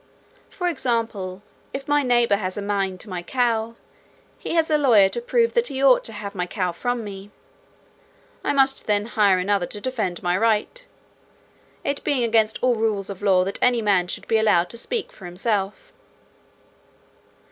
[0.49, 1.43] For example,
[1.73, 3.75] if my neighbour has a mind to my cow,
[4.39, 7.29] he has a lawyer to prove that he ought to have my cow from me.
[8.43, 10.87] I must then hire another to defend my right,
[11.83, 15.11] it being against all rules of law that any man should be allowed to speak
[15.11, 15.93] for himself.